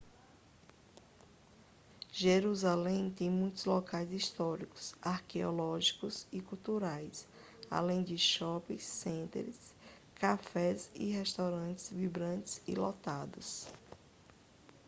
jerusalém 2.11 3.11
tem 3.11 3.29
muitos 3.29 3.65
locais 3.65 4.11
históricos 4.11 4.95
arqueológicos 4.99 6.25
e 6.31 6.41
culturais 6.41 7.27
além 7.69 8.01
de 8.01 8.17
shopping 8.17 8.79
centers 8.79 9.75
cafés 10.15 10.89
e 10.95 11.11
restaurantes 11.11 11.91
vibrantes 11.91 12.63
e 12.67 12.73
lotados 12.73 13.67